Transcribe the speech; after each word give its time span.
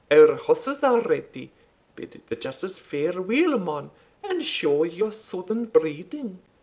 Our 0.09 0.33
horses 0.33 0.83
are 0.83 0.99
ready. 1.01 1.51
Bid 1.95 2.23
the 2.27 2.35
Justice 2.35 2.79
fareweel, 2.79 3.59
man, 3.63 3.91
and 4.23 4.41
show 4.43 4.81
your 4.81 5.11
Southern 5.11 5.65
breeding." 5.65 6.39